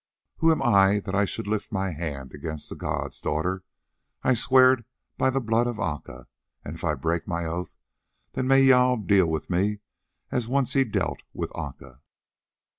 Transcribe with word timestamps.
"Who 0.37 0.49
am 0.51 0.63
I 0.63 0.99
that 1.01 1.13
I 1.13 1.25
should 1.25 1.45
lift 1.45 1.71
my 1.71 1.91
hand 1.91 2.33
against 2.33 2.69
the 2.69 2.75
gods, 2.75 3.21
daughter? 3.21 3.63
I 4.23 4.33
swear 4.33 4.73
it 4.73 4.85
by 5.15 5.29
the 5.29 5.39
blood 5.39 5.67
of 5.67 5.79
Aca, 5.79 6.25
and 6.65 6.73
if 6.73 6.83
I 6.83 6.95
break 6.95 7.27
my 7.27 7.45
oath, 7.45 7.77
then 8.31 8.47
may 8.47 8.65
Jâl 8.65 9.05
deal 9.05 9.27
with 9.27 9.51
me 9.51 9.81
as 10.31 10.47
once 10.47 10.73
he 10.73 10.85
dealt 10.85 11.21
with 11.35 11.51
Aca." 11.55 12.01